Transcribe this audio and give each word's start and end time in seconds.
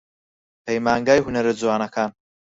پەیمانگەی 0.65 1.23
هونەرە 1.25 1.53
جوانەکان 1.59 2.09